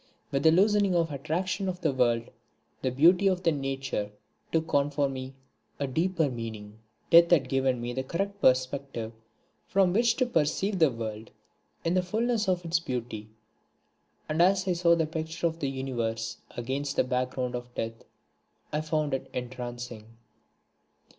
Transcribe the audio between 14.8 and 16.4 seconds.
the picture of the Universe